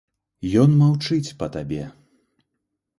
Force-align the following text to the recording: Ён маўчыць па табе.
Ён 0.61 0.69
маўчыць 0.81 1.35
па 1.43 1.47
табе. 1.59 1.83